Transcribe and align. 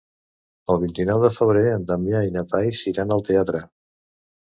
El 0.73 0.77
vint-i-nou 0.83 1.19
de 1.23 1.29
febrer 1.35 1.61
en 1.73 1.85
Damià 1.91 2.21
i 2.29 2.33
na 2.37 2.45
Thaís 2.55 2.81
iran 2.93 3.13
al 3.17 3.23
teatre. 3.29 3.63